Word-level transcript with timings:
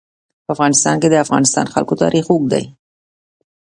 په 0.45 0.49
افغانستان 0.55 0.95
کې 1.01 1.07
د 1.09 1.13
د 1.13 1.21
افغانستان 1.25 1.65
جلکو 1.73 1.99
تاریخ 2.03 2.25
اوږد 2.29 2.49
دی. 2.53 2.65